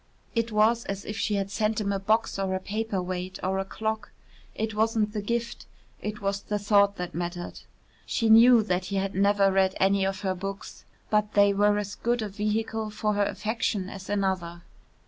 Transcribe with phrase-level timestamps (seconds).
[0.33, 3.59] It was as if she had sent him a box or a paper weight or
[3.59, 4.09] a clock.
[4.55, 5.67] It wasn't the gift,
[6.01, 7.59] it was the thought that mattered.
[8.07, 11.93] She knew that he had never read any of her books, but they were as
[11.93, 14.63] good a vehicle for her affection as another.